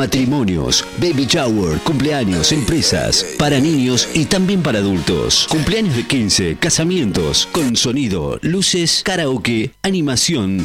[0.00, 5.46] matrimonios, baby shower, cumpleaños, empresas, para niños y también para adultos.
[5.50, 10.64] Cumpleaños de 15, casamientos, con sonido, luces, karaoke, animación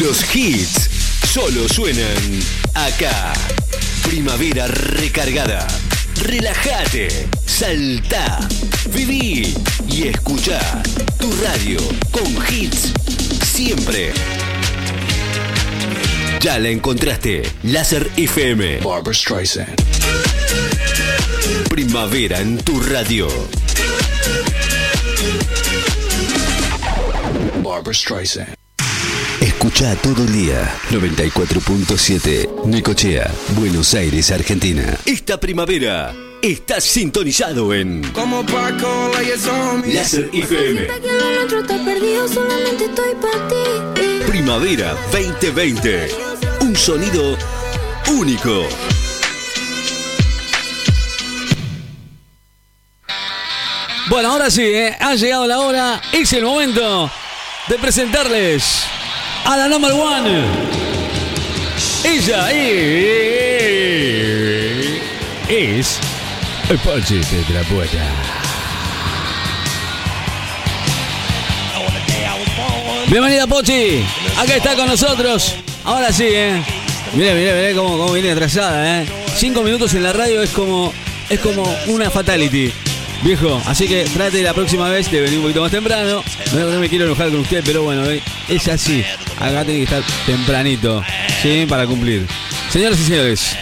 [0.00, 0.88] Los hits
[1.30, 2.40] solo suenan
[2.72, 3.34] acá.
[4.02, 5.66] Primavera recargada.
[6.22, 8.48] Relájate, salta,
[8.94, 9.54] viví
[9.90, 10.58] y escucha
[11.18, 11.78] tu radio
[12.10, 12.94] con hits
[13.44, 14.14] siempre.
[16.40, 17.42] Ya la encontraste.
[17.64, 18.78] Láser FM.
[18.78, 19.74] Barbara Streisand.
[21.68, 23.28] Primavera en tu radio.
[27.62, 28.59] Barbara Streisand.
[29.40, 30.70] Escucha todo el día.
[30.90, 32.66] 94.7.
[32.66, 34.98] Necochea, Buenos Aires, Argentina.
[35.06, 39.10] Esta primavera estás sintonizado en Como Paco.
[39.86, 40.82] Láser FM.
[42.80, 43.54] Estoy para ti.
[44.28, 46.08] Primavera 2020.
[46.60, 47.38] Un sonido
[48.10, 48.68] único.
[54.10, 54.96] Bueno, ahora sí, ¿eh?
[55.00, 57.10] ha llegado la hora, es el momento
[57.68, 58.79] de presentarles
[59.44, 60.44] a la number one.
[62.04, 63.80] Ella es.
[65.48, 65.98] es.
[66.84, 68.04] Pachi Petrapueta.
[73.08, 74.04] Bienvenida, Pochi.
[74.38, 75.56] Acá está con nosotros.
[75.84, 76.62] Ahora sí, ¿eh?
[77.14, 79.06] Mire, mire, mire cómo, cómo viene atrasada, ¿eh?
[79.36, 80.92] Cinco minutos en la radio es como,
[81.28, 82.72] es como una fatality.
[83.22, 86.24] Viejo, así que trate la próxima vez de venir un poquito más temprano.
[86.54, 89.04] No, no me quiero enojar con usted, pero bueno, eh, es así.
[89.38, 91.02] Acá tiene que estar tempranito,
[91.42, 91.66] ¿sí?
[91.68, 92.26] Para cumplir.
[92.70, 93.56] Señoras y señores.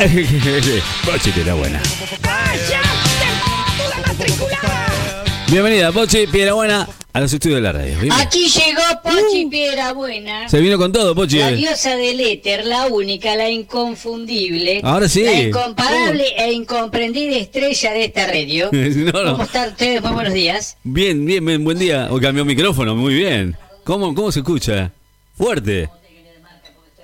[1.04, 1.80] Pochi, la buena.
[5.48, 7.96] Bienvenida, Pochi, piedra buena, a los estudios de la radio.
[8.14, 10.48] Aquí llegó Pochi Piedra Buena.
[10.48, 11.38] Se vino con todo, Pochi.
[11.38, 14.80] La diosa del éter, la única, la inconfundible.
[14.84, 15.24] Ahora sí.
[15.24, 18.70] La incomparable e incomprendida estrella de esta radio.
[19.12, 19.32] No, no.
[19.32, 20.02] ¿Cómo están ustedes?
[20.02, 20.76] Muy buenos días.
[20.84, 22.08] Bien, bien, bien, buen día.
[22.10, 23.56] O cambió micrófono, muy bien.
[23.84, 24.92] ¿Cómo, cómo se escucha?
[25.36, 25.88] Fuerte.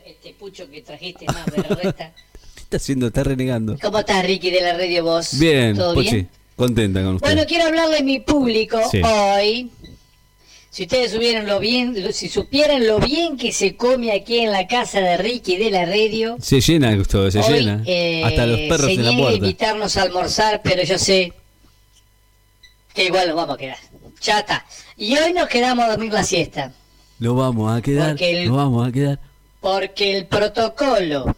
[0.04, 2.12] Este pucho que trajiste más de la resta.
[2.54, 3.06] ¿Qué está haciendo?
[3.08, 3.76] Está renegando.
[3.80, 5.38] ¿Cómo estás, Ricky, de la radio vos?
[5.38, 6.10] Bien, ¿Todo Pochi.
[6.10, 6.28] bien?
[6.54, 7.26] Contenta con usted.
[7.28, 9.00] Bueno, quiero hablarle a mi público Sí.
[9.02, 9.70] hoy.
[10.76, 14.66] Si ustedes supieran lo bien, si supieran lo bien que se come aquí en la
[14.66, 17.82] casa de Ricky de la radio, Se llena esto, se Hoy, llena.
[17.86, 19.36] eh, Hasta los perros se en la puerta.
[19.38, 21.32] invitarnos a almorzar, pero yo sé
[22.92, 23.78] que igual nos vamos a quedar.
[24.20, 24.66] Ya está.
[24.98, 26.74] Y hoy nos quedamos a dormir la siesta,
[27.20, 28.14] Lo vamos a quedar.
[28.22, 29.18] El- Lo vamos a quedar.
[29.62, 31.34] porque el protocolo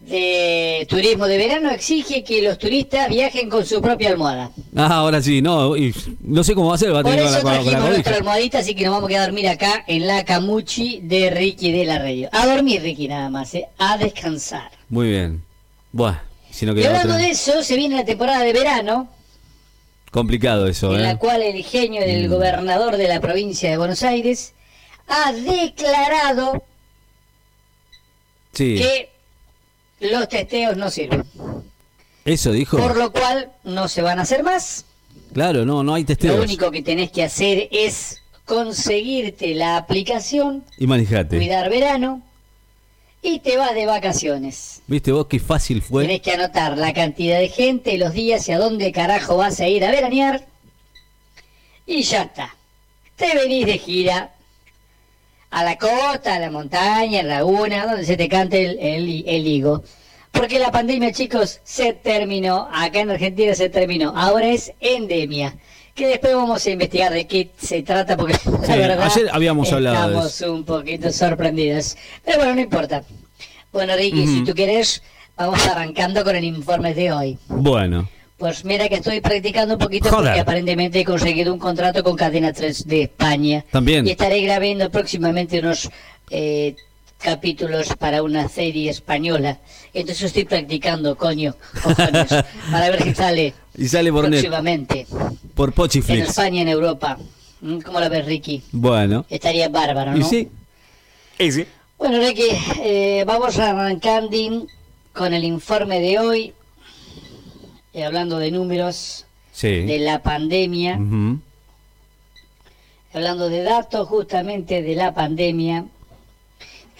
[0.00, 4.50] de turismo de verano exige que los turistas viajen con su propia almohada.
[4.76, 5.76] Ah, ahora sí, no.
[5.76, 6.94] y no sé cómo va a ser.
[6.94, 9.22] Va a Por tener eso la, trajimos nuestra almohadita, así que nos vamos a quedar
[9.22, 12.28] a dormir acá en la camuchi de Ricky de la radio.
[12.32, 13.66] A dormir, Ricky, nada más, ¿eh?
[13.78, 14.70] a descansar.
[14.88, 15.42] Muy bien.
[15.92, 16.20] Buah,
[16.50, 17.22] si no Y hablando otra.
[17.26, 19.08] de eso, se viene la temporada de verano.
[20.10, 21.02] Complicado eso, en ¿eh?
[21.02, 22.32] la cual el genio del Mm.
[22.32, 24.54] gobernador de la provincia de Buenos Aires
[25.06, 26.62] ha declarado
[28.52, 28.76] Sí.
[28.78, 29.10] que
[30.00, 31.24] los testeos no sirven.
[32.24, 32.76] Eso dijo.
[32.76, 34.84] Por lo cual no se van a hacer más.
[35.32, 36.44] Claro, no, no hay Lo testeos.
[36.44, 41.36] único que tenés que hacer es conseguirte la aplicación, Y manejate.
[41.36, 42.22] cuidar verano
[43.22, 44.80] y te vas de vacaciones.
[44.86, 46.04] ¿Viste vos qué fácil fue?
[46.04, 49.68] Tenés que anotar la cantidad de gente, los días y a dónde carajo vas a
[49.68, 50.46] ir a veranear.
[51.86, 52.54] Y ya está.
[53.16, 54.32] Te venís de gira
[55.50, 59.24] a la costa, a la montaña, a la laguna, donde se te cante el, el,
[59.26, 59.82] el higo.
[60.32, 62.68] Porque la pandemia, chicos, se terminó.
[62.72, 64.12] Acá en Argentina se terminó.
[64.16, 65.56] Ahora es endemia.
[65.94, 70.06] Que después vamos a investigar de qué se trata, porque la verdad ayer habíamos hablado
[70.06, 71.96] estamos un poquito sorprendidos.
[72.24, 73.02] Pero bueno, no importa.
[73.72, 75.02] Bueno, Ricky, si tú quieres,
[75.36, 77.38] vamos arrancando con el informe de hoy.
[77.48, 78.08] Bueno.
[78.38, 80.26] Pues mira que estoy practicando un poquito Joder.
[80.26, 83.64] porque aparentemente he conseguido un contrato con Cadena 3 de España.
[83.72, 84.06] También.
[84.06, 85.90] Y estaré grabando próximamente unos
[86.30, 86.76] eh,
[87.18, 89.58] capítulos para una serie española.
[89.92, 92.28] Entonces estoy practicando, coño, cojones,
[92.70, 94.38] para ver si sale Y sale por net.
[94.38, 95.06] próximamente
[95.54, 96.28] Por en Pochiflix.
[96.28, 97.18] España y en Europa.
[97.60, 98.62] Mm, ¿Cómo lo ves, Ricky?
[98.70, 99.26] Bueno.
[99.28, 100.18] Estaría bárbaro, ¿no?
[100.18, 100.48] Y sí.
[101.40, 101.66] Y sí.
[101.98, 102.50] Bueno, Ricky,
[102.84, 104.66] eh, vamos arrancando
[105.12, 106.54] con el informe de hoy,
[107.98, 109.82] eh, hablando de números Sí.
[109.84, 111.00] de la pandemia,
[113.12, 115.84] hablando de datos justamente de la pandemia,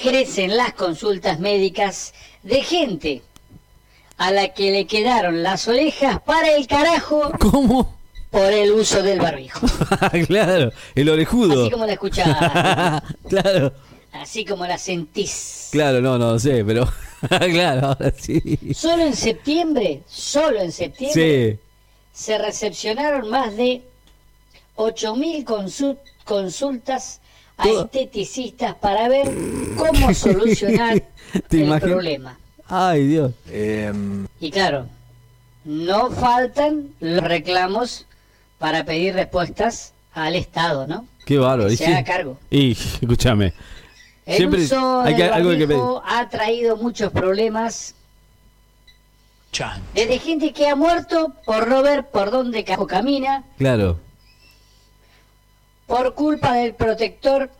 [0.03, 3.23] crecen las consultas médicas de gente
[4.17, 7.97] a la que le quedaron las orejas para el carajo ¿Cómo?
[8.31, 9.65] por el uso del barbijo.
[10.27, 11.62] claro, el orejudo.
[11.62, 13.73] Así como la escuchás, claro,
[14.12, 15.69] así como la sentís.
[15.71, 16.89] claro, no, no sé, pero.
[17.29, 18.59] claro, ahora sí.
[18.75, 21.59] Solo en septiembre, solo en septiembre, Sí.
[22.12, 23.82] se recepcionaron más de
[24.76, 27.20] 8.000 consu- consultas
[27.56, 27.85] a Todo.
[27.87, 29.29] esteticistas para ver
[29.76, 31.03] cómo solucionar
[31.49, 31.81] ¿Te el imaginas?
[31.93, 32.38] problema.
[32.69, 33.32] Ay, Dios.
[34.41, 34.87] Y claro,
[35.65, 38.06] no faltan los reclamos
[38.59, 41.06] para pedir respuestas al Estado, ¿no?
[41.25, 41.70] Qué bárbaro.
[41.70, 41.85] Se sí.
[41.85, 42.38] haga cargo.
[42.50, 42.73] Y,
[43.03, 43.53] escúchame.
[44.29, 45.67] El Siempre uso hay que- del algo que
[46.05, 47.95] ha traído muchos problemas
[49.53, 49.83] Chan.
[49.95, 53.99] desde gente que ha muerto por no ver por dónde camina, Claro.
[55.87, 57.51] por culpa del protector,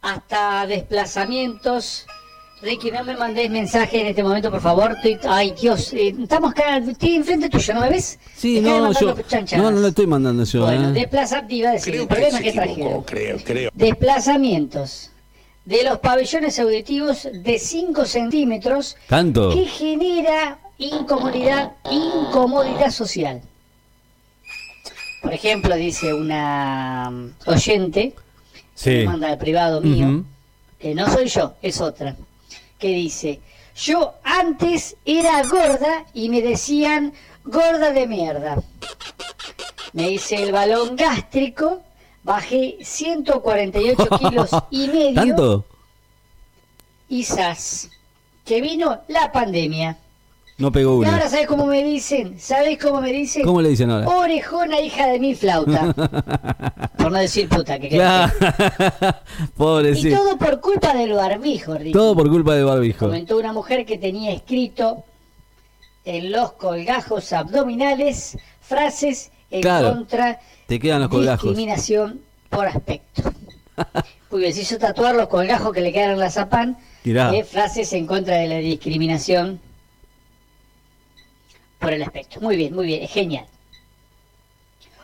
[0.00, 2.06] hasta desplazamientos.
[2.60, 4.92] Ricky, no me mandés mensaje en este momento, por favor.
[4.92, 8.18] Estoy- ay, Dios, eh, estamos acá, estoy enfrente tuyo, ¿no me ves?
[8.36, 9.14] Sí, Dejá no, yo.
[9.22, 9.64] chanchadas.
[9.64, 10.62] No, no lo estoy mandando yo.
[10.62, 10.92] Bueno, ¿eh?
[10.92, 13.02] desplaza, iba a decir, el problema es que trajeron.
[13.04, 13.70] creo, creo.
[13.74, 15.10] Desplazamientos
[15.64, 19.50] de los pabellones auditivos de 5 centímetros ¿Tanto?
[19.50, 23.40] que genera incomodidad, incomodidad social.
[25.22, 28.14] Por ejemplo, dice una mm, oyente,
[28.74, 28.90] Sí.
[28.90, 30.24] me manda al privado mío,
[30.78, 32.16] que no soy yo, es otra,
[32.78, 33.40] que dice,
[33.76, 37.12] yo antes era gorda y me decían
[37.44, 38.62] gorda de mierda.
[39.92, 41.82] Me hice el balón gástrico,
[42.22, 45.64] bajé 148 kilos y medio ¿Tanto?
[47.08, 47.90] y zas,
[48.44, 49.98] que vino la pandemia.
[50.58, 51.10] No pegó Y uno.
[51.12, 52.34] ahora, ¿sabes cómo me dicen?
[52.38, 53.44] ¿Sabes cómo me dicen?
[53.44, 54.08] ¿Cómo le dicen ahora?
[54.08, 55.94] Orejona, hija de mi flauta.
[56.98, 58.32] Por no decir puta, que Claro.
[59.38, 60.16] Y Pobrecito.
[60.16, 61.92] todo por culpa del barbijo, Ricky.
[61.92, 63.06] Todo por culpa de barbijo.
[63.06, 65.04] Comentó una mujer que tenía escrito
[66.04, 71.50] en los colgajos abdominales frases en Claro, contra te quedan los colgajos.
[71.50, 72.20] discriminación
[72.50, 73.22] por aspecto.
[74.28, 78.06] Porque se hizo tatuar los colgajos que le quedaron en la zapán, eh, frases en
[78.06, 79.60] contra de la discriminación
[81.78, 82.40] por el aspecto.
[82.40, 83.46] Muy bien, muy bien, es genial.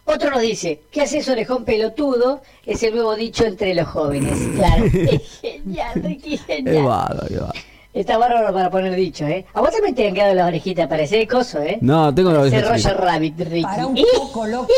[0.06, 2.42] Otro nos dice, ¿qué haces orejón pelotudo?
[2.66, 4.38] Es el nuevo dicho entre los jóvenes.
[4.56, 6.84] Claro, es genial, Ricky, Es genial.
[6.84, 7.60] bárbaro, qué bárbaro.
[7.94, 9.46] Está bárbaro para poner dicho, ¿eh?
[9.54, 11.78] A vos también te han quedado las orejitas, parece coso, ¿eh?
[11.80, 12.96] No, tengo la Ese oreja Roger.
[12.96, 13.62] Rabbit, Ricky.
[13.62, 14.68] Para un poco loco.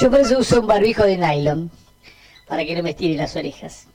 [0.00, 1.70] Yo por eso uso un barbijo de nylon,
[2.48, 3.86] para que no me estiren las orejas.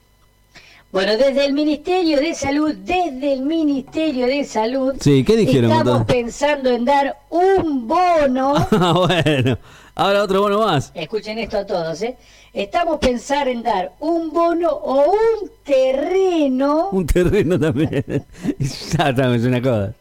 [0.92, 6.06] Bueno, desde el Ministerio de Salud, desde el Ministerio de Salud, Sí, ¿qué dijeron, estamos
[6.06, 9.58] pensando en dar un bono, Ah, bueno.
[9.94, 10.92] Ahora otro bono más.
[10.96, 12.16] escuchen esto a todos, ¿eh?
[12.54, 18.04] Estamos pensando en dar un bono o un terreno, Un terreno también.
[18.60, 19.94] Exactamente, es una cosa.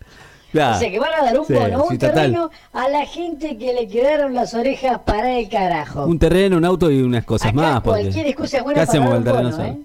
[0.51, 0.77] Claro.
[0.77, 2.15] o sea que van a dar un Sí, bono sí, un total.
[2.15, 6.07] terreno a la gente que le quedaron las orejas para el carajo.
[6.07, 7.81] Un terreno, un auto y unas cosas Acá más.
[7.83, 9.65] porque- cualquier excusa es ¿Qué buena para hacemos dar un el terreno bono?
[9.65, 9.79] ¿eh?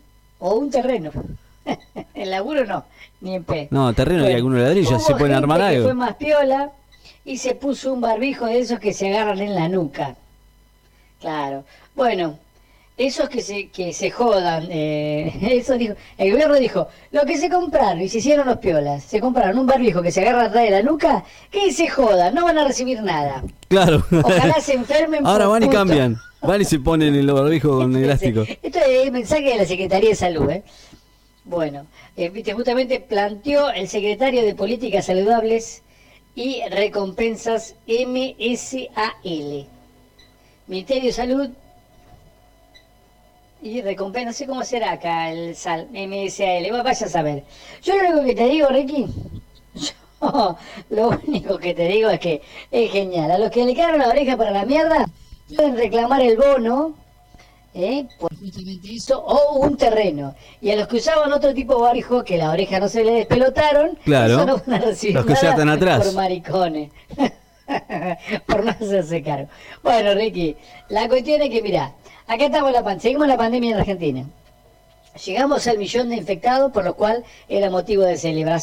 [0.45, 1.09] O un terreno.
[2.13, 2.83] el laburo no,
[3.21, 3.69] ni en pe.
[3.71, 5.85] No, terreno y algunos ladrillos, se pueden armar algo.
[5.85, 6.69] fue más piola
[7.23, 10.17] y se puso un barbijo de esos que se agarran en la nuca.
[11.21, 11.63] Claro.
[11.95, 12.37] Bueno,
[12.97, 17.49] esos que se, que se jodan, eh, eso dijo, el gobierno dijo, lo que se
[17.49, 20.71] compraron y se hicieron los piolas, se compraron un barbijo que se agarra atrás de
[20.71, 23.45] la nuca, que se jodan, no van a recibir nada.
[23.69, 24.03] Claro.
[24.11, 25.25] Ojalá se enfermen.
[25.25, 26.19] Ahora por van y cambian.
[26.43, 28.41] Van y se ponen el barbijo con el elástico.
[28.41, 30.63] Esto es el mensaje de la Secretaría de Salud, ¿eh?
[31.45, 35.83] Bueno, eh, viste, justamente planteó el secretario de Políticas Saludables
[36.35, 39.67] y Recompensas MSAL.
[40.67, 41.49] Ministerio de Salud
[43.61, 47.43] y Recompensas, no sé cómo será acá el SAL, MSAL, Bueno, vaya a saber.
[47.83, 49.05] Yo lo único que te digo, Ricky,
[49.75, 50.57] yo
[50.89, 53.31] lo único que te digo es que es genial.
[53.31, 55.05] A los que le quedaron la oreja para la mierda,
[55.47, 56.95] pueden reclamar el bono
[57.73, 58.05] ¿eh?
[58.19, 60.35] por justamente eso, o un terreno.
[60.61, 63.11] Y a los que usaban otro tipo de barbijo, que la oreja no se le
[63.13, 64.33] despelotaron, Claro.
[64.35, 66.05] eso no van a recibir Los que se nada atan atrás.
[66.05, 66.91] por maricones.
[68.45, 69.47] por no hacerse cargo.
[69.81, 70.55] Bueno, Ricky,
[70.89, 71.93] la cuestión es que, mira,
[72.27, 74.25] acá estamos la pan- seguimos la pandemia en Argentina.
[75.25, 78.61] Llegamos al millón de infectados, por lo cual era motivo de celebración.